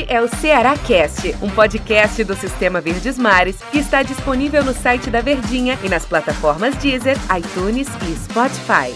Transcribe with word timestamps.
Este 0.00 0.12
é 0.14 0.22
o 0.22 0.28
Ceará 0.28 0.78
Cast, 0.78 1.34
um 1.42 1.50
podcast 1.50 2.24
do 2.24 2.34
Sistema 2.34 2.80
Verdes 2.80 3.18
Mares 3.18 3.60
que 3.70 3.78
está 3.78 4.02
disponível 4.02 4.64
no 4.64 4.72
site 4.72 5.10
da 5.10 5.20
Verdinha 5.20 5.78
e 5.84 5.90
nas 5.90 6.06
plataformas 6.06 6.74
Deezer, 6.76 7.16
iTunes 7.36 7.86
e 8.08 8.16
Spotify. 8.16 8.94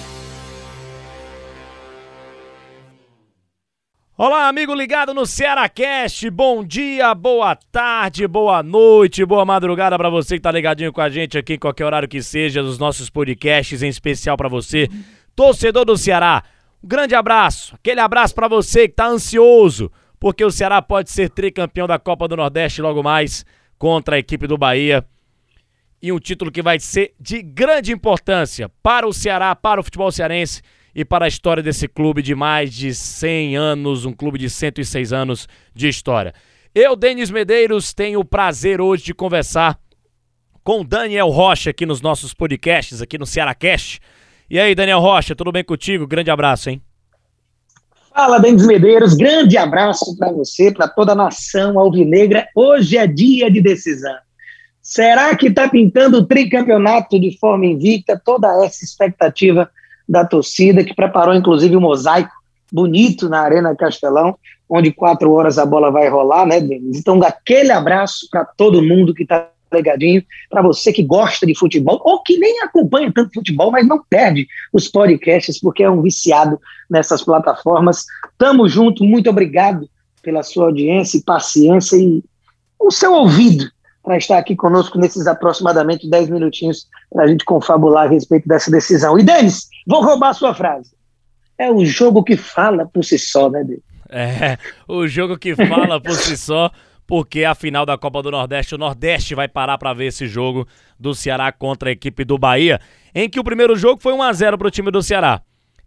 Olá, 4.17 4.49
amigo 4.49 4.75
ligado 4.75 5.13
no 5.13 5.27
Ceará 5.27 5.69
Cast. 5.69 6.31
Bom 6.31 6.65
dia, 6.65 7.15
boa 7.15 7.55
tarde, 7.55 8.27
boa 8.27 8.63
noite, 8.63 9.27
boa 9.27 9.45
madrugada 9.45 9.99
para 9.99 10.09
você 10.09 10.37
que 10.37 10.43
tá 10.43 10.51
ligadinho 10.51 10.93
com 10.93 11.03
a 11.03 11.11
gente 11.11 11.37
aqui 11.37 11.55
em 11.55 11.59
qualquer 11.59 11.85
horário 11.85 12.09
que 12.09 12.23
seja, 12.23 12.63
dos 12.63 12.79
nossos 12.79 13.11
podcasts, 13.11 13.83
em 13.83 13.89
especial 13.89 14.39
para 14.39 14.49
você, 14.49 14.89
torcedor 15.37 15.85
do 15.85 15.99
Ceará. 15.99 16.43
Um 16.83 16.89
grande 16.89 17.15
abraço, 17.15 17.75
aquele 17.75 18.01
abraço 18.01 18.35
para 18.35 18.49
você 18.49 18.89
que 18.89 18.95
tá 18.95 19.07
ansioso 19.07 19.91
porque 20.25 20.43
o 20.43 20.51
Ceará 20.51 20.81
pode 20.81 21.11
ser 21.11 21.29
tricampeão 21.29 21.87
da 21.87 21.99
Copa 21.99 22.27
do 22.27 22.35
Nordeste 22.35 22.81
logo 22.81 23.03
mais 23.03 23.45
contra 23.77 24.17
a 24.17 24.19
equipe 24.19 24.47
do 24.47 24.57
Bahia. 24.57 25.05
E 26.01 26.11
um 26.11 26.19
título 26.19 26.51
que 26.51 26.63
vai 26.63 26.81
ser 26.81 27.13
de 27.21 27.43
grande 27.43 27.93
importância 27.93 28.71
para 28.83 29.07
o 29.07 29.13
Ceará, 29.13 29.55
para 29.55 29.83
o 29.83 29.85
futebol 29.85 30.11
cearense 30.11 30.63
e 30.95 31.05
para 31.05 31.27
a 31.27 31.29
história 31.29 31.63
desse 31.63 31.87
clube 31.87 32.23
de 32.23 32.35
mais 32.35 32.73
de 32.73 32.95
100 32.95 33.55
anos, 33.59 34.07
um 34.07 34.15
clube 34.15 34.39
de 34.39 34.49
106 34.49 35.13
anos 35.13 35.47
de 35.75 35.89
história. 35.89 36.33
Eu, 36.75 36.97
Denis 36.97 37.31
Medeiros, 37.31 37.93
tenho 37.93 38.21
o 38.21 38.25
prazer 38.25 38.81
hoje 38.81 39.05
de 39.05 39.13
conversar 39.13 39.79
com 40.63 40.83
Daniel 40.83 41.29
Rocha 41.29 41.69
aqui 41.69 41.85
nos 41.85 42.01
nossos 42.01 42.33
podcasts, 42.33 43.03
aqui 43.03 43.19
no 43.19 43.27
Ceará 43.27 43.55
Cast. 43.55 44.01
E 44.49 44.59
aí, 44.59 44.75
Daniel 44.75 45.01
Rocha, 45.01 45.37
tudo 45.37 45.53
bem 45.53 45.63
contigo? 45.63 46.07
Grande 46.07 46.31
abraço, 46.31 46.71
hein? 46.71 46.81
Fala, 48.15 48.39
Denis 48.39 48.65
Medeiros, 48.65 49.15
grande 49.15 49.59
abraço 49.59 50.17
para 50.17 50.31
você, 50.31 50.71
para 50.71 50.87
toda 50.87 51.11
a 51.11 51.17
nação 51.17 51.77
alvinegra. 51.77 52.47
Hoje 52.55 52.97
é 52.97 53.09
dia 53.09 53.51
de 53.51 53.61
decisão. 53.61 54.15
Será 54.81 55.35
que 55.35 55.49
está 55.49 55.69
pintando 55.69 56.19
o 56.19 56.25
tricampeonato 56.25 57.19
de 57.19 57.37
forma 57.37 57.67
invicta? 57.67 58.23
Toda 58.25 58.65
essa 58.65 58.85
expectativa 58.85 59.69
da 60.09 60.25
torcida, 60.25 60.85
que 60.85 60.95
preparou 60.95 61.35
inclusive 61.35 61.77
um 61.77 61.81
mosaico 61.81 62.31
bonito 62.73 63.29
na 63.29 63.41
Arena 63.41 63.75
Castelão, 63.75 64.39
onde 64.69 64.93
quatro 64.93 65.33
horas 65.33 65.59
a 65.59 65.67
bola 65.67 65.91
vai 65.91 66.09
rolar, 66.09 66.47
né, 66.47 66.61
Denis? 66.61 66.97
Então, 66.97 67.21
aquele 67.21 67.73
abraço 67.73 68.29
para 68.31 68.45
todo 68.45 68.81
mundo 68.81 69.13
que 69.13 69.25
está 69.25 69.49
legadinho, 69.75 70.23
para 70.49 70.63
você 70.63 70.93
que 70.93 71.03
gosta 71.03 71.47
de 71.47 71.55
futebol 71.55 72.01
ou 72.05 72.23
que 72.23 72.39
nem 72.39 72.63
acompanha 72.63 73.13
tanto 73.13 73.35
futebol, 73.35 73.71
mas 73.71 73.87
não 73.87 74.03
perde 74.09 74.47
os 74.73 74.89
podcasts 74.89 75.61
porque 75.61 75.83
é 75.83 75.91
um 75.91 76.03
viciado 76.03 76.59
nessas 76.89 77.23
plataformas. 77.23 78.05
Tamo 78.39 78.69
junto, 78.69 79.05
muito 79.05 79.29
obrigado 79.29 79.89
pela 80.23 80.43
sua 80.43 80.67
audiência 80.67 81.19
e 81.19 81.23
paciência 81.23 81.97
e 81.97 82.23
o 82.79 82.91
seu 82.91 83.13
ouvido 83.13 83.65
para 84.03 84.19
estar 84.19 84.39
aqui 84.39 84.55
conosco 84.55 84.99
nesses 84.99 85.27
aproximadamente 85.27 86.09
10 86.09 86.29
minutinhos 86.29 86.87
para 87.11 87.25
a 87.25 87.27
gente 87.27 87.45
confabular 87.45 88.07
a 88.07 88.11
respeito 88.11 88.47
dessa 88.47 88.71
decisão. 88.71 89.19
E 89.19 89.23
Denis, 89.23 89.69
vou 89.87 90.03
roubar 90.03 90.31
a 90.31 90.35
sua 90.35 90.55
frase. 90.55 90.91
É 91.57 91.71
o 91.71 91.85
jogo 91.85 92.23
que 92.23 92.37
fala 92.37 92.87
por 92.87 93.05
si 93.05 93.19
só, 93.19 93.49
né, 93.49 93.65
Denis? 93.65 93.83
É, 94.11 94.59
o 94.87 95.09
jogo 95.09 95.39
que 95.39 95.57
fala 95.57 96.01
por 96.01 96.15
si 96.15 96.37
só 96.37 96.71
porque 97.07 97.45
a 97.45 97.55
final 97.55 97.85
da 97.85 97.99
Copa 97.99 98.23
do 98.23 98.31
Nordeste, 98.31 98.75
o 98.75 98.79
Nordeste 98.79 99.35
vai 99.35 99.49
parar 99.49 99.79
para 99.79 99.93
ver 99.93 100.07
esse 100.07 100.27
jogo 100.27 100.67
do 100.99 101.15
Ceará 101.15 101.53
contra 101.53 101.91
a 101.91 101.93
equipe 101.93 102.25
do 102.25 102.39
Bahia, 102.39 102.81
em 103.15 103.29
que 103.29 103.39
o 103.39 103.45
primeiro 103.45 103.77
jogo 103.77 104.03
foi 104.03 104.13
1 104.13 104.23
a 104.23 104.33
0 104.33 104.59
para 104.59 104.69
o 104.69 104.71
time 104.71 104.91
do 104.91 105.03
Ceará. 105.03 105.43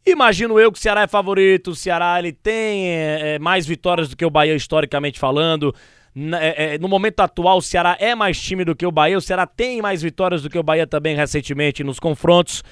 Imagino 0.05 0.57
eu 0.57 0.71
que 0.71 0.79
o 0.79 0.81
Ceará 0.81 1.01
é 1.01 1.07
favorito, 1.07 1.71
o 1.71 1.75
Ceará 1.75 2.17
ele 2.17 2.31
tem 2.31 2.87
é, 2.87 3.39
mais 3.39 3.65
vitórias 3.65 4.07
do 4.07 4.15
que 4.15 4.25
o 4.25 4.29
Bahia 4.29 4.55
historicamente 4.55 5.19
falando. 5.19 5.75
É, 6.39 6.77
no 6.79 6.87
momento 6.87 7.19
atual, 7.19 7.57
o 7.57 7.61
Ceará 7.61 7.97
é 7.99 8.15
mais 8.15 8.41
time 8.41 8.63
do 8.63 8.75
que 8.75 8.85
o 8.85 8.91
Bahia, 8.91 9.17
o 9.17 9.21
Ceará 9.21 9.45
tem 9.45 9.81
mais 9.81 10.01
vitórias 10.01 10.41
do 10.41 10.49
que 10.49 10.57
o 10.57 10.63
Bahia 10.63 10.87
também 10.87 11.15
recentemente 11.15 11.83
nos 11.83 11.99
confrontos. 11.99 12.63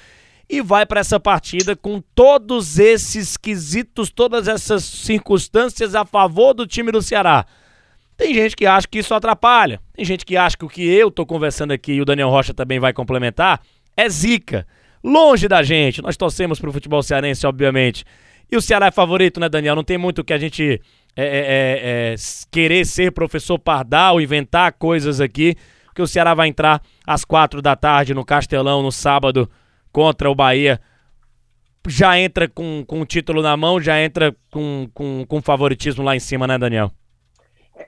E 0.48 0.62
vai 0.62 0.86
para 0.86 1.00
essa 1.00 1.20
partida 1.20 1.76
com 1.76 2.00
todos 2.14 2.78
esses 2.78 3.36
quesitos, 3.36 4.10
todas 4.10 4.48
essas 4.48 4.84
circunstâncias 4.84 5.94
a 5.94 6.04
favor 6.04 6.54
do 6.54 6.66
time 6.66 6.90
do 6.90 7.02
Ceará. 7.02 7.44
Tem 8.16 8.32
gente 8.32 8.56
que 8.56 8.66
acha 8.66 8.86
que 8.88 8.98
isso 8.98 9.14
atrapalha. 9.14 9.80
Tem 9.94 10.04
gente 10.04 10.24
que 10.24 10.36
acha 10.36 10.56
que 10.56 10.64
o 10.64 10.68
que 10.68 10.82
eu 10.82 11.10
tô 11.10 11.26
conversando 11.26 11.72
aqui 11.72 11.92
e 11.92 12.00
o 12.00 12.04
Daniel 12.04 12.30
Rocha 12.30 12.54
também 12.54 12.78
vai 12.78 12.92
complementar 12.92 13.60
é 13.96 14.08
zica. 14.08 14.66
Longe 15.04 15.46
da 15.46 15.62
gente. 15.62 16.02
Nós 16.02 16.16
torcemos 16.16 16.58
pro 16.58 16.72
futebol 16.72 17.02
cearense, 17.02 17.46
obviamente. 17.46 18.04
E 18.50 18.56
o 18.56 18.62
Ceará 18.62 18.86
é 18.86 18.90
favorito, 18.90 19.40
né, 19.40 19.48
Daniel? 19.48 19.74
Não 19.74 19.84
tem 19.84 19.98
muito 19.98 20.24
que 20.24 20.32
a 20.32 20.38
gente 20.38 20.80
é, 21.16 21.24
é, 21.24 21.26
é, 21.26 22.12
é, 22.12 22.14
querer 22.50 22.84
ser 22.84 23.12
professor 23.12 23.58
Pardal, 23.58 24.20
inventar 24.20 24.72
coisas 24.72 25.20
aqui, 25.20 25.56
que 25.94 26.02
o 26.02 26.06
Ceará 26.06 26.34
vai 26.34 26.48
entrar 26.48 26.80
às 27.06 27.24
quatro 27.24 27.60
da 27.60 27.74
tarde 27.74 28.14
no 28.14 28.24
Castelão, 28.24 28.82
no 28.82 28.92
sábado, 28.92 29.50
contra 29.90 30.30
o 30.30 30.34
Bahia. 30.34 30.80
Já 31.88 32.18
entra 32.18 32.48
com, 32.48 32.84
com 32.86 33.00
o 33.00 33.06
título 33.06 33.42
na 33.42 33.56
mão, 33.56 33.80
já 33.80 34.00
entra 34.00 34.34
com, 34.50 34.88
com, 34.92 35.24
com 35.26 35.42
favoritismo 35.42 36.04
lá 36.04 36.14
em 36.14 36.20
cima, 36.20 36.46
né, 36.46 36.58
Daniel? 36.58 36.92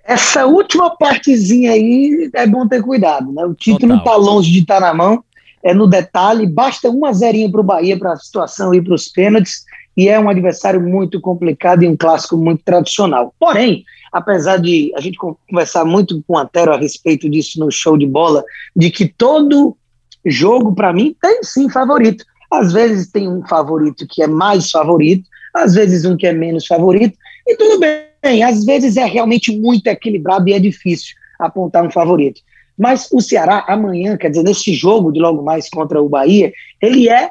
Essa 0.04 0.46
última 0.46 0.90
partezinha 0.96 1.72
aí 1.72 2.30
é 2.34 2.46
bom 2.46 2.66
ter 2.68 2.82
cuidado, 2.82 3.32
né? 3.32 3.44
O 3.44 3.54
título 3.54 3.88
não 3.88 3.98
está 3.98 4.16
longe 4.16 4.50
de 4.50 4.60
estar 4.60 4.80
tá 4.80 4.80
na 4.80 4.94
mão, 4.94 5.24
é 5.62 5.72
no 5.72 5.86
detalhe. 5.86 6.46
Basta 6.46 6.90
uma 6.90 7.12
zerinha 7.12 7.50
para 7.50 7.60
o 7.60 7.64
Bahia 7.64 7.98
para 7.98 8.12
a 8.12 8.16
situação 8.16 8.74
ir 8.74 8.82
para 8.82 8.94
os 8.94 9.08
pênaltis, 9.08 9.64
e 9.96 10.08
é 10.08 10.20
um 10.20 10.28
adversário 10.28 10.80
muito 10.80 11.20
complicado 11.20 11.82
e 11.82 11.88
um 11.88 11.96
clássico 11.96 12.36
muito 12.36 12.62
tradicional. 12.64 13.34
Porém, 13.38 13.84
apesar 14.12 14.58
de 14.58 14.92
a 14.96 15.00
gente 15.00 15.18
conversar 15.18 15.84
muito 15.84 16.22
com 16.26 16.34
o 16.34 16.38
Antero 16.38 16.72
a 16.72 16.78
respeito 16.78 17.28
disso 17.28 17.58
no 17.58 17.70
show 17.70 17.96
de 17.96 18.06
bola, 18.06 18.44
de 18.76 18.90
que 18.90 19.08
todo 19.08 19.76
jogo, 20.24 20.74
para 20.74 20.92
mim, 20.92 21.16
tem 21.20 21.42
sim 21.42 21.68
favorito. 21.68 22.24
Às 22.50 22.72
vezes 22.72 23.10
tem 23.10 23.28
um 23.28 23.44
favorito 23.46 24.06
que 24.08 24.22
é 24.22 24.26
mais 24.26 24.70
favorito, 24.70 25.28
às 25.54 25.74
vezes 25.74 26.04
um 26.04 26.16
que 26.16 26.26
é 26.26 26.32
menos 26.32 26.66
favorito, 26.66 27.16
e 27.46 27.56
tudo 27.56 27.80
bem 27.80 28.07
Bem, 28.22 28.42
às 28.42 28.64
vezes 28.64 28.96
é 28.96 29.04
realmente 29.04 29.56
muito 29.56 29.86
equilibrado 29.86 30.48
e 30.48 30.52
é 30.52 30.58
difícil 30.58 31.14
apontar 31.38 31.84
um 31.84 31.90
favorito. 31.90 32.40
Mas 32.76 33.08
o 33.12 33.20
Ceará, 33.20 33.64
amanhã, 33.66 34.16
quer 34.16 34.30
dizer, 34.30 34.44
nesse 34.44 34.72
jogo 34.72 35.12
de 35.12 35.18
logo 35.18 35.42
mais 35.42 35.68
contra 35.68 36.00
o 36.00 36.08
Bahia, 36.08 36.52
ele 36.80 37.08
é 37.08 37.30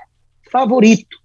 favorito. 0.52 1.18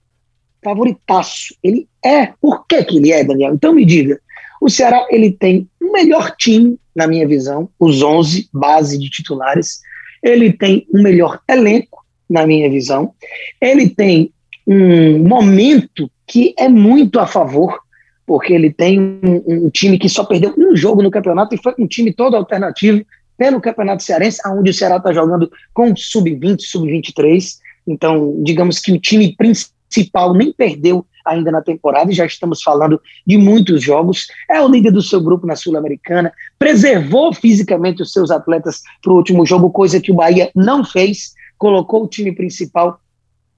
Favoritaço. 0.62 1.54
Ele 1.62 1.88
é. 2.04 2.26
Por 2.40 2.66
que, 2.66 2.84
que 2.84 2.96
ele 2.98 3.10
é, 3.12 3.24
Daniel? 3.24 3.54
Então 3.54 3.74
me 3.74 3.84
diga. 3.84 4.20
O 4.60 4.70
Ceará 4.70 5.06
ele 5.10 5.32
tem 5.32 5.68
o 5.82 5.90
melhor 5.90 6.36
time, 6.36 6.78
na 6.94 7.08
minha 7.08 7.26
visão, 7.26 7.68
os 7.80 8.00
11 8.00 8.48
base 8.52 8.96
de 8.96 9.10
titulares. 9.10 9.80
Ele 10.22 10.52
tem 10.52 10.86
o 10.92 11.02
melhor 11.02 11.40
elenco, 11.48 12.04
na 12.30 12.46
minha 12.46 12.70
visão. 12.70 13.12
Ele 13.60 13.88
tem 13.88 14.32
um 14.64 15.18
momento 15.18 16.08
que 16.26 16.54
é 16.56 16.68
muito 16.68 17.18
a 17.18 17.26
favor 17.26 17.81
porque 18.26 18.52
ele 18.52 18.72
tem 18.72 19.00
um, 19.00 19.42
um, 19.46 19.70
time 19.70 19.98
que 19.98 20.08
só 20.08 20.24
perdeu 20.24 20.54
um 20.56 20.76
jogo 20.76 21.02
no 21.02 21.10
campeonato 21.10 21.54
e 21.54 21.62
foi 21.62 21.74
um 21.78 21.86
time 21.86 22.12
todo 22.12 22.36
alternativo 22.36 23.04
pelo 23.36 23.60
Campeonato 23.60 24.02
Cearense, 24.02 24.40
onde 24.46 24.70
o 24.70 24.74
Ceará 24.74 24.96
está 24.96 25.12
jogando 25.12 25.50
com 25.74 25.94
sub-20, 25.96 26.60
sub-23. 26.60 27.56
Então, 27.86 28.40
digamos 28.42 28.78
que 28.78 28.92
o 28.92 29.00
time 29.00 29.34
principal 29.36 30.34
nem 30.34 30.52
perdeu 30.52 31.04
ainda 31.24 31.50
na 31.50 31.62
temporada, 31.62 32.10
e 32.10 32.14
já 32.14 32.26
estamos 32.26 32.62
falando 32.62 33.00
de 33.26 33.38
muitos 33.38 33.82
jogos. 33.82 34.26
É 34.50 34.60
o 34.60 34.68
líder 34.68 34.92
do 34.92 35.02
seu 35.02 35.20
grupo 35.20 35.46
na 35.46 35.56
Sul-Americana, 35.56 36.32
preservou 36.58 37.32
fisicamente 37.32 38.02
os 38.02 38.12
seus 38.12 38.30
atletas 38.30 38.82
para 39.02 39.12
o 39.12 39.16
último 39.16 39.46
jogo, 39.46 39.70
coisa 39.70 40.00
que 40.00 40.12
o 40.12 40.16
Bahia 40.16 40.50
não 40.54 40.84
fez, 40.84 41.32
colocou 41.58 42.04
o 42.04 42.08
time 42.08 42.32
principal 42.32 42.98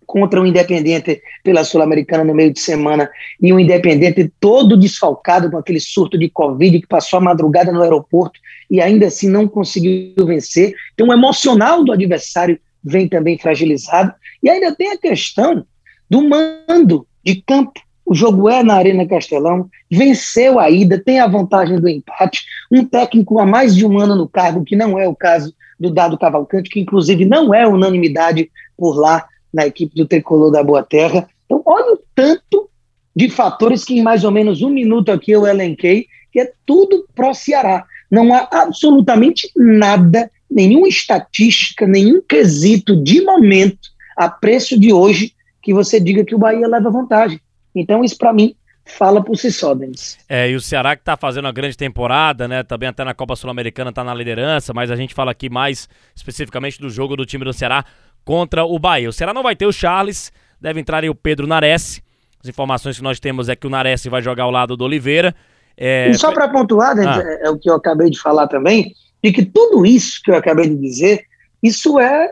contra 0.06 0.40
o 0.40 0.46
Independente 0.46 1.22
pela 1.42 1.64
Sul-Americana 1.64 2.24
no 2.24 2.34
meio 2.34 2.52
de 2.52 2.60
semana 2.60 3.10
e 3.40 3.52
o 3.52 3.58
Independente 3.58 4.32
todo 4.40 4.76
desfalcado 4.76 5.50
com 5.50 5.58
aquele 5.58 5.80
surto 5.80 6.18
de 6.18 6.28
Covid 6.28 6.80
que 6.80 6.86
passou 6.86 7.18
a 7.18 7.22
madrugada 7.22 7.72
no 7.72 7.82
aeroporto 7.82 8.38
e 8.70 8.80
ainda 8.80 9.06
assim 9.06 9.28
não 9.28 9.46
conseguiu 9.46 10.26
vencer. 10.26 10.74
Então, 10.94 11.08
o 11.08 11.12
emocional 11.12 11.84
do 11.84 11.92
adversário 11.92 12.58
vem 12.84 13.08
também 13.08 13.38
fragilizado. 13.38 14.12
E 14.42 14.50
ainda 14.50 14.74
tem 14.74 14.92
a 14.92 14.98
questão 14.98 15.64
do 16.08 16.28
mando 16.28 17.06
de 17.24 17.36
campo. 17.36 17.80
O 18.04 18.14
jogo 18.14 18.50
é 18.50 18.62
na 18.62 18.74
Arena 18.74 19.06
Castelão, 19.06 19.70
venceu 19.90 20.60
a 20.60 20.70
ida, 20.70 21.02
tem 21.02 21.20
a 21.20 21.26
vantagem 21.26 21.80
do 21.80 21.88
empate. 21.88 22.44
Um 22.70 22.84
técnico 22.84 23.38
há 23.38 23.46
mais 23.46 23.74
de 23.74 23.86
um 23.86 23.98
ano 23.98 24.14
no 24.14 24.28
cargo, 24.28 24.62
que 24.62 24.76
não 24.76 24.98
é 24.98 25.08
o 25.08 25.16
caso 25.16 25.54
do 25.80 25.90
Dado 25.90 26.18
Cavalcante, 26.18 26.68
que 26.68 26.80
inclusive 26.80 27.24
não 27.24 27.54
é 27.54 27.66
unanimidade 27.66 28.50
por 28.76 28.94
lá 28.94 29.26
na 29.54 29.66
equipe 29.66 29.94
do 29.94 30.06
Tricolor 30.06 30.50
da 30.50 30.62
Boa 30.62 30.82
Terra. 30.82 31.28
Então, 31.46 31.62
olha 31.64 31.94
o 31.94 32.00
tanto 32.14 32.68
de 33.14 33.30
fatores 33.30 33.84
que 33.84 33.96
em 33.96 34.02
mais 34.02 34.24
ou 34.24 34.32
menos 34.32 34.60
um 34.60 34.68
minuto 34.68 35.12
aqui 35.12 35.30
eu 35.30 35.46
elenquei, 35.46 36.08
que 36.32 36.40
é 36.40 36.52
tudo 36.66 37.06
pro 37.14 37.32
Ceará. 37.32 37.84
Não 38.10 38.34
há 38.34 38.48
absolutamente 38.50 39.48
nada, 39.56 40.28
nenhuma 40.50 40.88
estatística, 40.88 41.86
nenhum 41.86 42.20
quesito 42.20 43.00
de 43.00 43.22
momento, 43.22 43.88
a 44.16 44.28
preço 44.28 44.78
de 44.78 44.92
hoje, 44.92 45.32
que 45.62 45.72
você 45.72 46.00
diga 46.00 46.24
que 46.24 46.34
o 46.34 46.38
Bahia 46.38 46.66
leva 46.66 46.90
vantagem. 46.90 47.40
Então, 47.74 48.02
isso 48.02 48.18
para 48.18 48.32
mim 48.32 48.56
fala 48.84 49.22
por 49.22 49.36
si 49.36 49.50
só, 49.50 49.74
Denis. 49.74 50.18
É, 50.28 50.50
e 50.50 50.54
o 50.54 50.60
Ceará 50.60 50.94
que 50.94 51.02
tá 51.02 51.16
fazendo 51.16 51.46
uma 51.46 51.52
grande 51.52 51.76
temporada, 51.76 52.46
né? 52.46 52.62
Também 52.62 52.88
até 52.88 53.02
na 53.02 53.14
Copa 53.14 53.34
Sul-Americana 53.34 53.92
tá 53.92 54.04
na 54.04 54.14
liderança, 54.14 54.74
mas 54.74 54.90
a 54.90 54.96
gente 54.96 55.14
fala 55.14 55.30
aqui 55.30 55.48
mais 55.48 55.88
especificamente 56.14 56.80
do 56.80 56.90
jogo 56.90 57.16
do 57.16 57.24
time 57.24 57.44
do 57.44 57.52
Ceará 57.52 57.84
contra 58.24 58.64
o 58.64 58.78
Bahia. 58.78 59.08
O 59.08 59.12
Ceará 59.12 59.34
não 59.34 59.42
vai 59.42 59.54
ter 59.54 59.66
o 59.66 59.72
Charles, 59.72 60.32
deve 60.60 60.80
entrar 60.80 61.02
aí 61.02 61.10
o 61.10 61.14
Pedro 61.14 61.46
Nares. 61.46 62.02
As 62.42 62.48
informações 62.48 62.96
que 62.96 63.02
nós 63.02 63.20
temos 63.20 63.48
é 63.48 63.56
que 63.56 63.66
o 63.66 63.70
Nares 63.70 64.04
vai 64.06 64.22
jogar 64.22 64.44
ao 64.44 64.50
lado 64.50 64.76
do 64.76 64.84
Oliveira. 64.84 65.34
É... 65.76 66.10
E 66.10 66.14
só 66.14 66.32
para 66.32 66.48
pontuar, 66.48 66.94
Denis, 66.94 67.16
ah. 67.16 67.22
é, 67.22 67.46
é 67.46 67.50
o 67.50 67.58
que 67.58 67.68
eu 67.68 67.74
acabei 67.74 68.10
de 68.10 68.20
falar 68.20 68.46
também, 68.46 68.94
de 69.22 69.32
que 69.32 69.44
tudo 69.44 69.84
isso 69.84 70.20
que 70.22 70.30
eu 70.30 70.36
acabei 70.36 70.68
de 70.68 70.76
dizer, 70.76 71.24
isso 71.62 71.98
é 71.98 72.30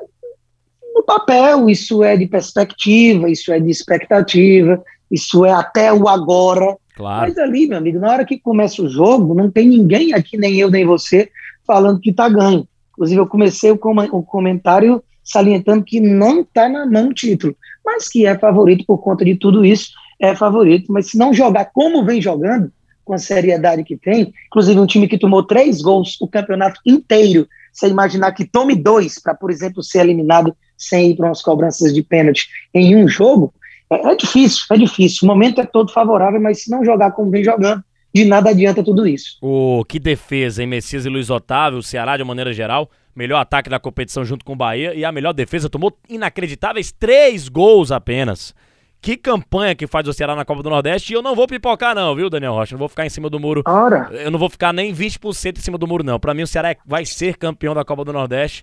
no 0.94 1.02
papel, 1.02 1.68
isso 1.68 2.04
é 2.04 2.16
de 2.16 2.26
perspectiva, 2.26 3.28
isso 3.30 3.52
é 3.52 3.58
de 3.58 3.70
expectativa, 3.70 4.82
isso 5.10 5.44
é 5.44 5.52
até 5.52 5.92
o 5.92 6.06
agora. 6.08 6.76
Claro. 6.94 7.22
Mas 7.22 7.38
ali, 7.38 7.66
meu 7.66 7.78
amigo, 7.78 7.98
na 7.98 8.10
hora 8.10 8.24
que 8.24 8.38
começa 8.38 8.82
o 8.82 8.88
jogo, 8.88 9.34
não 9.34 9.50
tem 9.50 9.66
ninguém 9.66 10.12
aqui, 10.12 10.36
nem 10.36 10.58
eu, 10.58 10.70
nem 10.70 10.84
você, 10.84 11.30
falando 11.66 12.00
que 12.00 12.10
está 12.10 12.28
ganho. 12.28 12.68
Inclusive, 12.92 13.20
eu 13.20 13.26
comecei 13.26 13.70
o, 13.70 13.78
com 13.78 13.94
o 13.94 14.22
comentário 14.22 15.02
salientando 15.24 15.84
que 15.84 16.00
não 16.00 16.40
está 16.40 16.68
na 16.68 16.86
mão 16.86 17.08
o 17.08 17.14
título, 17.14 17.56
mas 17.84 18.08
que 18.08 18.26
é 18.26 18.38
favorito 18.38 18.84
por 18.86 18.98
conta 18.98 19.24
de 19.24 19.34
tudo 19.34 19.64
isso, 19.64 19.90
é 20.20 20.34
favorito. 20.34 20.92
Mas 20.92 21.10
se 21.10 21.18
não 21.18 21.32
jogar 21.32 21.66
como 21.66 22.04
vem 22.04 22.20
jogando, 22.20 22.72
com 23.04 23.14
a 23.14 23.18
seriedade 23.18 23.84
que 23.84 23.96
tem, 23.96 24.32
inclusive 24.46 24.78
um 24.78 24.86
time 24.86 25.08
que 25.08 25.18
tomou 25.18 25.42
três 25.42 25.82
gols 25.82 26.16
o 26.20 26.28
campeonato 26.28 26.80
inteiro, 26.86 27.48
você 27.72 27.88
imaginar 27.88 28.32
que 28.32 28.44
tome 28.44 28.76
dois 28.76 29.18
para, 29.18 29.34
por 29.34 29.50
exemplo, 29.50 29.82
ser 29.82 30.00
eliminado 30.00 30.54
sem 30.76 31.10
ir 31.10 31.16
para 31.16 31.26
umas 31.26 31.42
cobranças 31.42 31.92
de 31.92 32.02
pênalti 32.02 32.48
em 32.72 32.96
um 32.96 33.08
jogo, 33.08 33.52
é, 33.90 34.12
é, 34.12 34.14
difícil, 34.14 34.64
é 34.70 34.76
difícil. 34.76 35.20
O 35.22 35.26
momento 35.26 35.60
é 35.60 35.66
todo 35.66 35.92
favorável, 35.92 36.40
mas 36.40 36.62
se 36.62 36.70
não 36.70 36.84
jogar 36.84 37.12
como 37.12 37.30
vem 37.30 37.44
jogando, 37.44 37.82
de 38.14 38.24
nada 38.24 38.50
adianta 38.50 38.82
tudo 38.82 39.06
isso. 39.06 39.38
O 39.40 39.84
que 39.84 39.98
defesa, 39.98 40.62
em 40.62 40.66
Messias 40.66 41.06
e 41.06 41.08
Luiz 41.08 41.30
Otávio, 41.30 41.78
o 41.78 41.82
Ceará 41.82 42.16
de 42.16 42.22
uma 42.22 42.28
maneira 42.28 42.52
geral, 42.52 42.90
melhor 43.14 43.38
ataque 43.38 43.70
da 43.70 43.78
competição 43.78 44.24
junto 44.24 44.44
com 44.44 44.52
o 44.52 44.56
Bahia 44.56 44.94
e 44.94 45.04
a 45.04 45.12
melhor 45.12 45.32
defesa 45.32 45.68
tomou 45.68 45.96
inacreditáveis 46.08 46.92
três 46.92 47.48
gols 47.48 47.90
apenas. 47.90 48.54
Que 49.00 49.16
campanha 49.16 49.74
que 49.74 49.86
faz 49.86 50.06
o 50.06 50.12
Ceará 50.12 50.36
na 50.36 50.44
Copa 50.44 50.62
do 50.62 50.70
Nordeste 50.70 51.12
e 51.12 51.16
eu 51.16 51.22
não 51.22 51.34
vou 51.34 51.48
pipocar 51.48 51.92
não, 51.94 52.14
viu, 52.14 52.30
Daniel 52.30 52.52
Rocha? 52.52 52.74
Não 52.74 52.78
vou 52.78 52.88
ficar 52.88 53.04
em 53.04 53.10
cima 53.10 53.28
do 53.28 53.40
muro. 53.40 53.62
Ora. 53.66 54.08
Eu 54.12 54.30
não 54.30 54.38
vou 54.38 54.48
ficar 54.48 54.72
nem 54.72 54.94
20% 54.94 55.58
em 55.58 55.60
cima 55.60 55.76
do 55.76 55.88
muro 55.88 56.04
não. 56.04 56.20
Para 56.20 56.32
mim 56.34 56.42
o 56.42 56.46
Ceará 56.46 56.70
é, 56.70 56.76
vai 56.86 57.04
ser 57.04 57.36
campeão 57.36 57.74
da 57.74 57.84
Copa 57.84 58.04
do 58.04 58.12
Nordeste. 58.12 58.62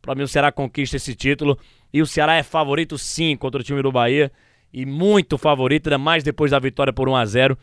Para 0.00 0.14
mim 0.14 0.22
o 0.22 0.28
Ceará 0.28 0.52
conquista 0.52 0.96
esse 0.96 1.14
título 1.14 1.58
e 1.92 2.00
o 2.00 2.06
Ceará 2.06 2.36
é 2.36 2.42
favorito 2.42 2.96
sim 2.96 3.36
contra 3.36 3.60
o 3.60 3.64
time 3.64 3.82
do 3.82 3.90
Bahia 3.90 4.30
e 4.72 4.86
muito 4.86 5.36
favorito, 5.36 5.88
ainda 5.88 5.98
mais 5.98 6.22
depois 6.22 6.52
da 6.52 6.58
vitória 6.60 6.92
por 6.92 7.08
1 7.08 7.16
a 7.16 7.24
0 7.24 7.58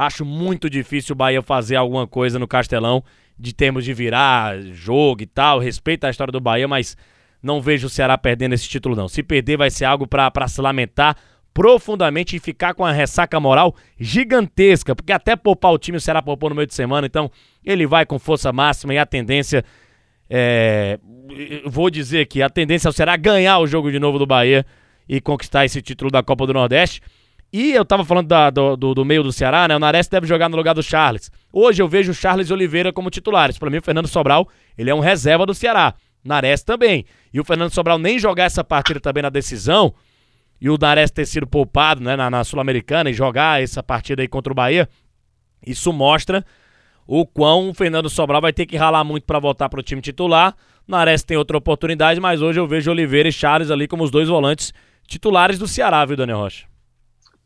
Acho 0.00 0.24
muito 0.24 0.70
difícil 0.70 1.12
o 1.12 1.14
Bahia 1.14 1.42
fazer 1.42 1.76
alguma 1.76 2.06
coisa 2.06 2.38
no 2.38 2.48
Castelão, 2.48 3.04
de 3.38 3.54
termos 3.54 3.84
de 3.84 3.92
virar 3.92 4.58
jogo 4.72 5.22
e 5.22 5.26
tal. 5.26 5.58
Respeito 5.58 6.04
a 6.04 6.10
história 6.10 6.32
do 6.32 6.40
Bahia, 6.40 6.66
mas 6.66 6.96
não 7.42 7.60
vejo 7.60 7.86
o 7.86 7.90
Ceará 7.90 8.16
perdendo 8.16 8.54
esse 8.54 8.66
título, 8.66 8.96
não. 8.96 9.08
Se 9.08 9.22
perder, 9.22 9.58
vai 9.58 9.68
ser 9.68 9.84
algo 9.84 10.06
para 10.06 10.48
se 10.48 10.58
lamentar 10.58 11.14
profundamente 11.52 12.34
e 12.34 12.38
ficar 12.38 12.72
com 12.72 12.82
a 12.82 12.92
ressaca 12.92 13.38
moral 13.38 13.76
gigantesca, 13.98 14.96
porque 14.96 15.12
até 15.12 15.36
poupar 15.36 15.70
o 15.70 15.78
time 15.78 15.98
o 15.98 16.00
Ceará 16.00 16.22
poupou 16.22 16.48
no 16.48 16.56
meio 16.56 16.66
de 16.66 16.74
semana, 16.74 17.06
então 17.06 17.30
ele 17.62 17.86
vai 17.86 18.06
com 18.06 18.18
força 18.18 18.50
máxima 18.50 18.94
e 18.94 18.98
a 18.98 19.04
tendência. 19.04 19.62
É, 20.30 20.98
vou 21.66 21.90
dizer 21.90 22.24
que 22.24 22.40
a 22.40 22.48
tendência 22.48 22.88
é 22.88 22.90
o 22.90 22.92
Ceará 22.92 23.18
ganhar 23.18 23.58
o 23.58 23.66
jogo 23.66 23.92
de 23.92 23.98
novo 23.98 24.18
do 24.18 24.24
Bahia 24.24 24.64
e 25.06 25.20
conquistar 25.20 25.66
esse 25.66 25.82
título 25.82 26.10
da 26.10 26.22
Copa 26.22 26.46
do 26.46 26.54
Nordeste. 26.54 27.02
E 27.52 27.72
eu 27.72 27.84
tava 27.84 28.04
falando 28.04 28.28
da, 28.28 28.48
do, 28.48 28.76
do, 28.76 28.94
do, 28.94 29.04
meio 29.04 29.22
do 29.22 29.32
Ceará, 29.32 29.66
né? 29.66 29.74
O 29.74 29.78
Nares 29.78 30.06
deve 30.06 30.26
jogar 30.26 30.48
no 30.48 30.56
lugar 30.56 30.74
do 30.74 30.82
Charles. 30.82 31.30
Hoje 31.52 31.82
eu 31.82 31.88
vejo 31.88 32.12
o 32.12 32.14
Charles 32.14 32.50
Oliveira 32.50 32.92
como 32.92 33.10
titulares. 33.10 33.58
Para 33.58 33.70
mim, 33.70 33.78
o 33.78 33.82
Fernando 33.82 34.06
Sobral, 34.06 34.48
ele 34.78 34.88
é 34.88 34.94
um 34.94 35.00
reserva 35.00 35.44
do 35.44 35.52
Ceará. 35.52 35.94
Nares 36.24 36.62
também. 36.62 37.04
E 37.32 37.40
o 37.40 37.44
Fernando 37.44 37.72
Sobral 37.72 37.98
nem 37.98 38.18
jogar 38.18 38.44
essa 38.44 38.62
partida 38.62 39.00
também 39.00 39.22
na 39.22 39.30
decisão, 39.30 39.92
e 40.60 40.68
o 40.68 40.76
Nares 40.78 41.10
ter 41.10 41.26
sido 41.26 41.46
poupado 41.46 42.02
né, 42.02 42.14
na, 42.14 42.30
na 42.30 42.44
Sul-Americana 42.44 43.10
e 43.10 43.14
jogar 43.14 43.62
essa 43.62 43.82
partida 43.82 44.22
aí 44.22 44.28
contra 44.28 44.52
o 44.52 44.54
Bahia, 44.54 44.88
isso 45.66 45.92
mostra 45.92 46.44
o 47.06 47.26
quão 47.26 47.70
o 47.70 47.74
Fernando 47.74 48.08
Sobral 48.08 48.40
vai 48.40 48.52
ter 48.52 48.66
que 48.66 48.76
ralar 48.76 49.02
muito 49.02 49.24
para 49.24 49.38
voltar 49.38 49.68
para 49.68 49.80
o 49.80 49.82
time 49.82 50.00
titular. 50.00 50.54
Nares 50.86 51.24
tem 51.24 51.36
outra 51.36 51.56
oportunidade, 51.56 52.20
mas 52.20 52.42
hoje 52.42 52.60
eu 52.60 52.66
vejo 52.66 52.90
Oliveira 52.90 53.28
e 53.28 53.32
Charles 53.32 53.70
ali 53.70 53.88
como 53.88 54.04
os 54.04 54.10
dois 54.10 54.28
volantes 54.28 54.72
titulares 55.08 55.58
do 55.58 55.66
Ceará, 55.66 56.04
viu, 56.04 56.16
Daniel 56.16 56.38
Rocha? 56.38 56.69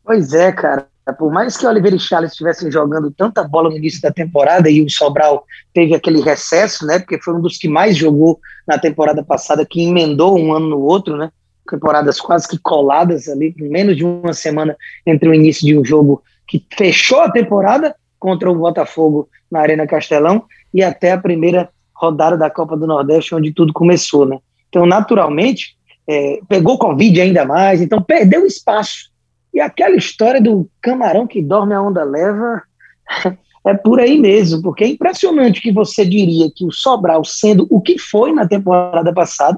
Pois 0.05 0.33
é, 0.33 0.51
cara. 0.51 0.87
Por 1.17 1.31
mais 1.31 1.55
que 1.57 1.67
Oliveira 1.67 1.95
e 1.95 1.99
Charles 1.99 2.31
estivessem 2.31 2.71
jogando 2.71 3.11
tanta 3.11 3.43
bola 3.43 3.69
no 3.69 3.77
início 3.77 4.01
da 4.01 4.11
temporada 4.11 4.69
e 4.69 4.81
o 4.81 4.89
Sobral 4.89 5.45
teve 5.73 5.93
aquele 5.93 6.19
recesso, 6.21 6.85
né? 6.85 6.99
Porque 6.99 7.19
foi 7.19 7.35
um 7.35 7.41
dos 7.41 7.57
que 7.57 7.67
mais 7.67 7.95
jogou 7.95 8.39
na 8.67 8.79
temporada 8.79 9.23
passada, 9.23 9.65
que 9.65 9.83
emendou 9.83 10.37
um 10.37 10.53
ano 10.53 10.69
no 10.69 10.79
outro, 10.79 11.15
né? 11.15 11.31
Temporadas 11.69 12.19
quase 12.19 12.47
que 12.47 12.57
coladas 12.57 13.27
ali, 13.27 13.53
menos 13.57 13.95
de 13.95 14.03
uma 14.03 14.33
semana 14.33 14.75
entre 15.05 15.29
o 15.29 15.33
início 15.33 15.65
de 15.65 15.77
um 15.77 15.85
jogo 15.85 16.23
que 16.47 16.63
fechou 16.75 17.21
a 17.21 17.31
temporada 17.31 17.95
contra 18.19 18.51
o 18.51 18.55
Botafogo 18.55 19.29
na 19.51 19.59
Arena 19.59 19.85
Castelão 19.85 20.45
e 20.73 20.83
até 20.83 21.11
a 21.11 21.17
primeira 21.19 21.69
rodada 21.93 22.35
da 22.35 22.49
Copa 22.49 22.75
do 22.75 22.87
Nordeste, 22.87 23.33
onde 23.33 23.53
tudo 23.53 23.73
começou, 23.73 24.25
né? 24.25 24.39
Então, 24.69 24.85
naturalmente, 24.85 25.75
é, 26.07 26.39
pegou 26.47 26.77
Covid 26.77 27.21
ainda 27.21 27.45
mais, 27.45 27.81
então 27.81 28.01
perdeu 28.01 28.45
espaço. 28.45 29.14
E 29.55 29.61
aquela 29.61 29.95
história 29.95 30.41
do 30.41 30.69
camarão 30.81 31.25
que 31.25 31.41
dorme 31.41 31.73
a 31.73 31.81
onda 31.81 32.03
leva 32.03 32.61
é 33.65 33.73
por 33.73 34.01
aí 34.01 34.19
mesmo, 34.19 34.61
porque 34.61 34.83
é 34.83 34.87
impressionante 34.89 35.61
que 35.61 35.71
você 35.71 36.05
diria 36.05 36.51
que 36.53 36.65
o 36.65 36.71
Sobral, 36.73 37.23
sendo 37.23 37.65
o 37.69 37.79
que 37.79 37.97
foi 37.97 38.33
na 38.33 38.45
temporada 38.45 39.13
passada, 39.13 39.57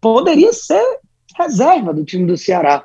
poderia 0.00 0.52
ser 0.52 0.82
reserva 1.36 1.94
do 1.94 2.04
time 2.04 2.26
do 2.26 2.36
Ceará. 2.36 2.82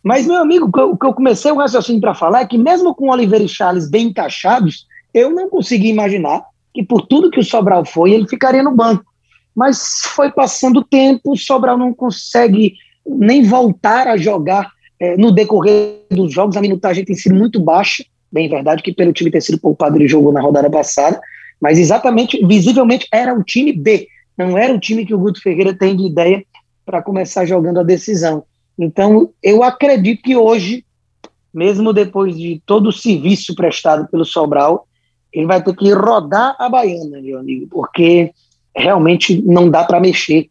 Mas, 0.00 0.28
meu 0.28 0.36
amigo, 0.36 0.70
o 0.72 0.96
que 0.96 1.06
eu 1.06 1.12
comecei 1.12 1.50
o 1.50 1.56
raciocínio 1.56 2.00
para 2.00 2.14
falar 2.14 2.42
é 2.42 2.46
que, 2.46 2.56
mesmo 2.56 2.94
com 2.94 3.10
Oliveira 3.10 3.44
e 3.44 3.48
Charles 3.48 3.90
bem 3.90 4.06
encaixados, 4.06 4.86
eu 5.12 5.30
não 5.30 5.50
consegui 5.50 5.88
imaginar 5.88 6.44
que, 6.72 6.84
por 6.84 7.02
tudo 7.02 7.32
que 7.32 7.40
o 7.40 7.44
Sobral 7.44 7.84
foi, 7.84 8.12
ele 8.12 8.28
ficaria 8.28 8.62
no 8.62 8.76
banco. 8.76 9.04
Mas 9.52 10.02
foi 10.14 10.30
passando 10.30 10.78
o 10.78 10.84
tempo, 10.84 11.32
o 11.32 11.36
Sobral 11.36 11.76
não 11.76 11.92
consegue 11.92 12.74
nem 13.04 13.42
voltar 13.42 14.06
a 14.06 14.16
jogar 14.16 14.75
é, 14.98 15.16
no 15.16 15.32
decorrer 15.32 16.00
dos 16.10 16.32
jogos. 16.32 16.56
A 16.56 16.60
minutagem 16.60 17.04
tem 17.04 17.16
sido 17.16 17.34
muito 17.34 17.60
baixa, 17.60 18.04
bem 18.30 18.48
verdade 18.48 18.82
que 18.82 18.92
pelo 18.92 19.12
time 19.12 19.30
ter 19.30 19.40
sido 19.40 19.58
poupado, 19.58 19.96
ele 19.96 20.08
jogou 20.08 20.32
na 20.32 20.40
rodada 20.40 20.70
passada, 20.70 21.20
mas 21.60 21.78
exatamente, 21.78 22.44
visivelmente, 22.44 23.06
era 23.12 23.34
o 23.34 23.42
time 23.42 23.72
B, 23.72 24.08
não 24.36 24.56
era 24.58 24.74
o 24.74 24.80
time 24.80 25.06
que 25.06 25.14
o 25.14 25.18
Guto 25.18 25.40
Ferreira 25.40 25.74
tem 25.74 25.96
de 25.96 26.06
ideia 26.06 26.44
para 26.84 27.02
começar 27.02 27.46
jogando 27.46 27.80
a 27.80 27.82
decisão. 27.82 28.44
Então, 28.78 29.30
eu 29.42 29.62
acredito 29.62 30.22
que 30.22 30.36
hoje, 30.36 30.84
mesmo 31.52 31.92
depois 31.92 32.36
de 32.36 32.62
todo 32.66 32.88
o 32.88 32.92
serviço 32.92 33.54
prestado 33.54 34.06
pelo 34.08 34.24
Sobral, 34.24 34.86
ele 35.32 35.46
vai 35.46 35.62
ter 35.62 35.74
que 35.74 35.90
rodar 35.92 36.54
a 36.58 36.68
baiana, 36.68 37.20
meu 37.20 37.38
amigo, 37.38 37.66
porque 37.68 38.30
realmente 38.74 39.42
não 39.42 39.70
dá 39.70 39.84
para 39.84 39.98
mexer 39.98 40.50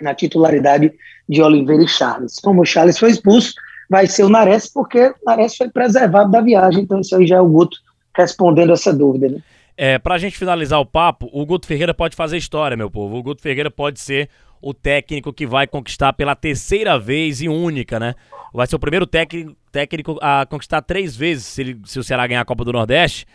na 0.00 0.14
titularidade 0.14 0.92
de 1.28 1.42
Oliveira 1.42 1.82
e 1.82 1.88
Charles. 1.88 2.38
Como 2.38 2.62
o 2.62 2.66
Charles 2.66 2.98
foi 2.98 3.10
expulso, 3.10 3.54
vai 3.94 4.08
ser 4.08 4.24
o 4.24 4.28
Nares, 4.28 4.66
porque 4.66 5.06
o 5.06 5.14
Nares 5.24 5.56
foi 5.56 5.68
preservado 5.68 6.28
da 6.28 6.40
viagem, 6.40 6.82
então 6.82 6.98
isso 6.98 7.14
aí 7.14 7.28
já 7.28 7.36
é 7.36 7.40
o 7.40 7.46
Guto 7.46 7.78
respondendo 8.16 8.72
essa 8.72 8.92
dúvida. 8.92 9.28
Né? 9.28 9.38
É, 9.76 10.00
pra 10.00 10.18
gente 10.18 10.36
finalizar 10.36 10.80
o 10.80 10.84
papo, 10.84 11.30
o 11.32 11.46
Guto 11.46 11.64
Ferreira 11.64 11.94
pode 11.94 12.16
fazer 12.16 12.36
história, 12.36 12.76
meu 12.76 12.90
povo. 12.90 13.16
O 13.16 13.22
Guto 13.22 13.40
Ferreira 13.40 13.70
pode 13.70 14.00
ser 14.00 14.28
o 14.60 14.74
técnico 14.74 15.32
que 15.32 15.46
vai 15.46 15.68
conquistar 15.68 16.12
pela 16.12 16.34
terceira 16.34 16.98
vez 16.98 17.40
e 17.40 17.48
única, 17.48 18.00
né? 18.00 18.16
Vai 18.52 18.66
ser 18.66 18.74
o 18.74 18.80
primeiro 18.80 19.06
técnico, 19.06 19.54
técnico 19.70 20.18
a 20.20 20.44
conquistar 20.44 20.82
três 20.82 21.14
vezes 21.14 21.44
se, 21.46 21.60
ele, 21.60 21.80
se 21.84 21.96
o 22.00 22.02
Ceará 22.02 22.26
ganhar 22.26 22.40
a 22.40 22.44
Copa 22.44 22.64
do 22.64 22.72
Nordeste. 22.72 23.26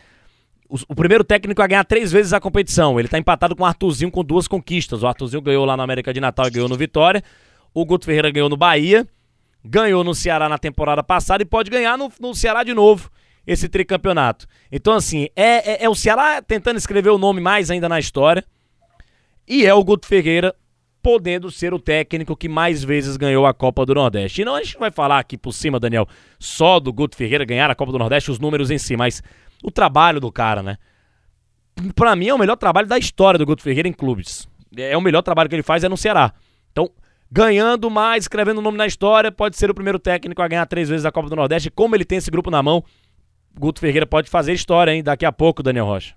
O, 0.67 0.75
o, 0.89 0.95
primeiro 0.95 1.23
técnico 1.23 1.61
a 1.61 1.67
ganhar 1.67 1.85
três 1.85 2.11
vezes 2.11 2.33
a 2.33 2.39
competição. 2.41 2.99
Ele 2.99 3.07
tá 3.07 3.17
empatado 3.17 3.55
com 3.55 3.63
o 3.63 3.65
Arthurzinho 3.65 4.11
com 4.11 4.25
duas 4.25 4.45
conquistas. 4.45 5.03
O 5.03 5.07
Arthurzinho 5.07 5.41
ganhou 5.41 5.63
lá 5.63 5.77
na 5.77 5.83
América 5.83 6.13
de 6.13 6.19
Natal 6.19 6.47
e 6.47 6.51
ganhou 6.51 6.67
no 6.67 6.75
Vitória. 6.75 7.23
O 7.73 7.85
Guto 7.85 8.05
Ferreira 8.05 8.29
ganhou 8.29 8.49
no 8.49 8.57
Bahia. 8.57 9.07
Ganhou 9.63 10.03
no 10.03 10.15
Ceará 10.15 10.47
na 10.47 10.57
temporada 10.57 11.03
passada 11.03 11.43
e 11.43 11.45
pode 11.45 11.69
ganhar 11.69 11.97
no, 11.97 12.11
no 12.19 12.33
Ceará 12.33 12.63
de 12.63 12.73
novo 12.73 13.09
esse 13.45 13.67
tricampeonato. 13.67 14.45
Então, 14.71 14.93
assim, 14.93 15.27
é, 15.35 15.71
é, 15.71 15.83
é 15.85 15.89
o 15.89 15.95
Ceará 15.95 16.41
tentando 16.41 16.77
escrever 16.77 17.09
o 17.09 17.17
nome 17.17 17.41
mais 17.41 17.71
ainda 17.71 17.89
na 17.89 17.99
história. 17.99 18.43
E 19.47 19.65
é 19.65 19.73
o 19.73 19.83
Guto 19.83 20.07
Ferreira 20.07 20.55
podendo 21.01 21.49
ser 21.49 21.73
o 21.73 21.79
técnico 21.79 22.35
que 22.35 22.47
mais 22.47 22.83
vezes 22.83 23.17
ganhou 23.17 23.45
a 23.45 23.53
Copa 23.53 23.85
do 23.85 23.95
Nordeste. 23.95 24.41
E 24.41 24.45
não 24.45 24.55
a 24.55 24.63
gente 24.63 24.77
vai 24.77 24.91
falar 24.91 25.19
aqui 25.19 25.37
por 25.37 25.53
cima, 25.53 25.79
Daniel, 25.79 26.07
só 26.37 26.79
do 26.79 26.93
Guto 26.93 27.15
Ferreira 27.15 27.45
ganhar 27.45 27.71
a 27.71 27.75
Copa 27.75 27.91
do 27.91 27.97
Nordeste, 27.97 28.29
os 28.29 28.39
números 28.39 28.69
em 28.69 28.77
si, 28.77 28.95
mas 28.95 29.23
o 29.63 29.71
trabalho 29.71 30.19
do 30.19 30.31
cara, 30.31 30.61
né? 30.61 30.77
Para 31.95 32.15
mim 32.15 32.27
é 32.27 32.33
o 32.33 32.37
melhor 32.37 32.57
trabalho 32.57 32.87
da 32.87 32.97
história 32.97 33.37
do 33.37 33.45
Guto 33.45 33.63
Ferreira 33.63 33.87
em 33.87 33.93
clubes. 33.93 34.47
É 34.77 34.95
o 34.95 35.01
melhor 35.01 35.21
trabalho 35.21 35.49
que 35.49 35.55
ele 35.55 35.63
faz 35.63 35.83
é 35.83 35.89
no 35.89 35.97
Ceará. 35.97 36.33
Então, 36.71 36.91
ganhando 37.31 37.89
mais, 37.89 38.23
escrevendo 38.23 38.57
o 38.57 38.61
nome 38.61 38.77
na 38.77 38.87
história, 38.87 39.31
pode 39.31 39.57
ser 39.57 39.69
o 39.69 39.73
primeiro 39.73 39.99
técnico 39.99 40.41
a 40.41 40.47
ganhar 40.47 40.65
três 40.65 40.89
vezes 40.89 41.05
a 41.05 41.11
Copa 41.11 41.29
do 41.29 41.35
Nordeste. 41.35 41.69
Como 41.69 41.95
ele 41.95 42.05
tem 42.05 42.17
esse 42.17 42.31
grupo 42.31 42.49
na 42.49 42.63
mão, 42.63 42.83
Guto 43.57 43.79
Ferreira 43.79 44.05
pode 44.05 44.29
fazer 44.29 44.53
história, 44.53 44.91
hein? 44.91 45.03
Daqui 45.03 45.25
a 45.25 45.31
pouco, 45.31 45.61
Daniel 45.61 45.85
Rocha. 45.85 46.13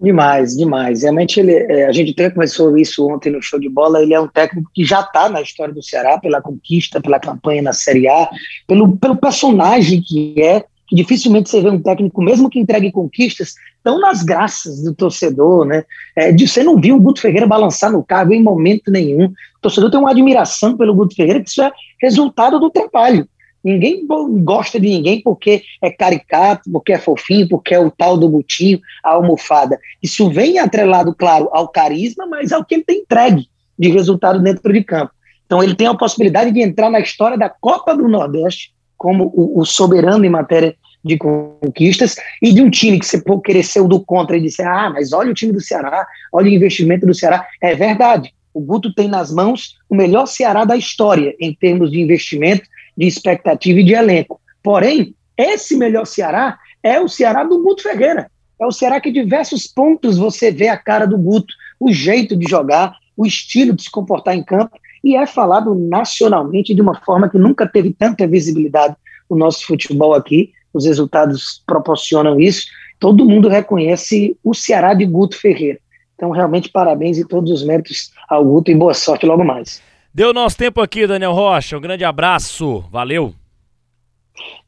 Demais, 0.00 0.56
demais. 0.56 1.02
Realmente 1.02 1.38
ele, 1.38 1.52
é, 1.52 1.86
a 1.86 1.92
gente 1.92 2.10
até 2.10 2.28
começou 2.28 2.76
isso 2.76 3.08
ontem 3.08 3.30
no 3.30 3.40
show 3.40 3.60
de 3.60 3.68
bola. 3.68 4.02
Ele 4.02 4.12
é 4.12 4.20
um 4.20 4.26
técnico 4.26 4.68
que 4.74 4.84
já 4.84 5.00
está 5.00 5.28
na 5.28 5.40
história 5.40 5.72
do 5.72 5.82
Ceará 5.82 6.18
pela 6.18 6.42
conquista, 6.42 7.00
pela 7.00 7.20
campanha 7.20 7.62
na 7.62 7.72
Série 7.72 8.08
A, 8.08 8.28
pelo, 8.66 8.96
pelo 8.96 9.16
personagem 9.16 10.02
que 10.02 10.34
é. 10.42 10.64
Que 10.92 10.96
dificilmente 10.96 11.48
você 11.48 11.62
vê 11.62 11.70
um 11.70 11.80
técnico, 11.80 12.20
mesmo 12.20 12.50
que 12.50 12.60
entregue 12.60 12.92
conquistas, 12.92 13.54
tão 13.82 13.98
nas 13.98 14.22
graças 14.22 14.82
do 14.82 14.94
torcedor, 14.94 15.64
né? 15.64 15.86
É, 16.14 16.30
de, 16.30 16.46
você 16.46 16.62
não 16.62 16.78
viu 16.78 16.96
o 16.96 17.00
Guto 17.00 17.22
Ferreira 17.22 17.46
balançar 17.46 17.90
no 17.90 18.04
cargo 18.04 18.34
em 18.34 18.42
momento 18.42 18.90
nenhum. 18.90 19.24
O 19.24 19.60
torcedor 19.62 19.90
tem 19.90 19.98
uma 19.98 20.10
admiração 20.10 20.76
pelo 20.76 20.94
Guto 20.94 21.16
Ferreira, 21.16 21.42
que 21.42 21.48
isso 21.48 21.62
é 21.62 21.72
resultado 21.98 22.60
do 22.60 22.68
trabalho. 22.68 23.26
Ninguém 23.64 24.06
gosta 24.44 24.78
de 24.78 24.86
ninguém 24.86 25.22
porque 25.22 25.62
é 25.80 25.90
caricato, 25.90 26.70
porque 26.70 26.92
é 26.92 26.98
fofinho, 26.98 27.48
porque 27.48 27.74
é 27.74 27.80
o 27.80 27.90
tal 27.90 28.18
do 28.18 28.28
butinho, 28.28 28.78
a 29.02 29.12
almofada. 29.12 29.80
Isso 30.02 30.28
vem 30.28 30.58
atrelado, 30.58 31.14
claro, 31.14 31.48
ao 31.52 31.68
carisma, 31.68 32.26
mas 32.26 32.52
ao 32.52 32.66
que 32.66 32.74
ele 32.74 32.84
tem 32.84 32.98
entregue 32.98 33.48
de 33.78 33.88
resultado 33.88 34.42
dentro 34.42 34.70
de 34.70 34.84
campo. 34.84 35.12
Então 35.46 35.62
ele 35.62 35.74
tem 35.74 35.86
a 35.86 35.94
possibilidade 35.94 36.52
de 36.52 36.60
entrar 36.60 36.90
na 36.90 37.00
história 37.00 37.38
da 37.38 37.48
Copa 37.48 37.96
do 37.96 38.06
Nordeste 38.06 38.74
como 39.02 39.32
o, 39.34 39.58
o 39.60 39.64
soberano 39.64 40.24
em 40.24 40.28
matéria 40.28 40.76
de 41.04 41.18
conquistas 41.18 42.14
e 42.40 42.52
de 42.52 42.62
um 42.62 42.70
time 42.70 43.00
que 43.00 43.04
você 43.04 43.20
ser 43.64 43.80
o 43.80 43.88
do 43.88 43.98
contra 43.98 44.36
e 44.36 44.40
dizer, 44.40 44.64
ah, 44.64 44.88
mas 44.94 45.12
olha 45.12 45.32
o 45.32 45.34
time 45.34 45.52
do 45.52 45.60
Ceará, 45.60 46.06
olha 46.32 46.46
o 46.46 46.54
investimento 46.54 47.04
do 47.04 47.12
Ceará. 47.12 47.44
É 47.60 47.74
verdade. 47.74 48.32
O 48.54 48.60
Guto 48.60 48.94
tem 48.94 49.08
nas 49.08 49.32
mãos 49.32 49.76
o 49.90 49.96
melhor 49.96 50.26
Ceará 50.26 50.64
da 50.64 50.76
história 50.76 51.34
em 51.40 51.52
termos 51.52 51.90
de 51.90 52.00
investimento 52.00 52.62
de 52.96 53.08
expectativa 53.08 53.80
e 53.80 53.84
de 53.84 53.92
elenco. 53.92 54.40
Porém, 54.62 55.16
esse 55.36 55.76
melhor 55.76 56.06
Ceará 56.06 56.56
é 56.80 57.00
o 57.00 57.08
Ceará 57.08 57.42
do 57.42 57.60
Guto 57.60 57.82
Ferreira. 57.82 58.30
É 58.60 58.64
o 58.64 58.70
Ceará 58.70 59.00
que, 59.00 59.10
diversos 59.10 59.66
pontos, 59.66 60.16
você 60.16 60.52
vê 60.52 60.68
a 60.68 60.76
cara 60.76 61.06
do 61.06 61.18
Guto, 61.18 61.52
o 61.80 61.90
jeito 61.90 62.36
de 62.36 62.48
jogar, 62.48 62.94
o 63.16 63.26
estilo 63.26 63.74
de 63.74 63.82
se 63.82 63.90
comportar 63.90 64.36
em 64.36 64.44
campo, 64.44 64.78
e 65.02 65.16
é 65.16 65.26
falado 65.26 65.74
nacionalmente 65.74 66.74
de 66.74 66.80
uma 66.80 66.94
forma 67.00 67.28
que 67.28 67.38
nunca 67.38 67.66
teve 67.66 67.92
tanta 67.92 68.26
visibilidade 68.26 68.94
no 69.28 69.36
nosso 69.36 69.66
futebol 69.66 70.14
aqui. 70.14 70.52
Os 70.72 70.86
resultados 70.86 71.62
proporcionam 71.66 72.40
isso. 72.40 72.66
Todo 72.98 73.26
mundo 73.26 73.48
reconhece 73.48 74.36
o 74.44 74.54
Ceará 74.54 74.94
de 74.94 75.04
Guto 75.04 75.36
Ferreira. 75.36 75.78
Então, 76.14 76.30
realmente, 76.30 76.68
parabéns 76.68 77.18
e 77.18 77.26
todos 77.26 77.50
os 77.50 77.64
méritos 77.64 78.12
ao 78.28 78.44
Guto 78.44 78.70
e 78.70 78.74
boa 78.74 78.94
sorte 78.94 79.26
logo 79.26 79.44
mais. 79.44 79.82
Deu 80.14 80.32
nosso 80.32 80.56
tempo 80.56 80.80
aqui, 80.80 81.06
Daniel 81.06 81.32
Rocha. 81.32 81.76
Um 81.76 81.80
grande 81.80 82.04
abraço. 82.04 82.84
Valeu. 82.90 83.34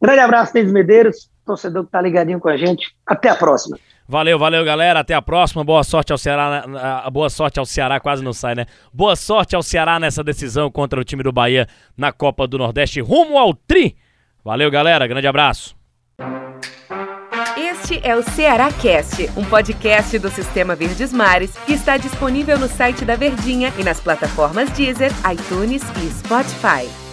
Grande 0.00 0.20
abraço, 0.20 0.52
Denis 0.52 0.72
Medeiros, 0.72 1.30
torcedor 1.44 1.84
que 1.84 1.90
tá 1.90 2.00
ligadinho 2.00 2.40
com 2.40 2.48
a 2.48 2.56
gente. 2.56 2.94
Até 3.06 3.28
a 3.28 3.34
próxima. 3.34 3.78
Valeu, 4.06 4.38
valeu, 4.38 4.64
galera. 4.64 5.00
Até 5.00 5.14
a 5.14 5.22
próxima. 5.22 5.64
Boa 5.64 5.82
sorte 5.82 6.12
ao 6.12 6.18
Ceará. 6.18 7.08
Boa 7.10 7.30
sorte 7.30 7.58
ao 7.58 7.64
Ceará, 7.64 7.98
quase 7.98 8.22
não 8.22 8.32
sai, 8.32 8.54
né? 8.54 8.66
Boa 8.92 9.16
sorte 9.16 9.56
ao 9.56 9.62
Ceará 9.62 9.98
nessa 9.98 10.22
decisão 10.22 10.70
contra 10.70 11.00
o 11.00 11.04
time 11.04 11.22
do 11.22 11.32
Bahia 11.32 11.66
na 11.96 12.12
Copa 12.12 12.46
do 12.46 12.58
Nordeste, 12.58 13.00
rumo 13.00 13.38
ao 13.38 13.54
Tri. 13.54 13.96
Valeu, 14.44 14.70
galera. 14.70 15.06
Grande 15.06 15.26
abraço. 15.26 15.74
Este 17.56 18.00
é 18.02 18.14
o 18.16 18.22
Ceará 18.22 18.70
Cast, 18.72 19.30
um 19.36 19.44
podcast 19.44 20.18
do 20.18 20.28
Sistema 20.28 20.74
Verdes 20.74 21.12
Mares 21.12 21.56
que 21.66 21.72
está 21.72 21.96
disponível 21.96 22.58
no 22.58 22.68
site 22.68 23.04
da 23.04 23.16
Verdinha 23.16 23.72
e 23.78 23.84
nas 23.84 24.00
plataformas 24.00 24.70
Deezer, 24.70 25.10
iTunes 25.30 25.82
e 26.02 26.10
Spotify. 26.10 27.03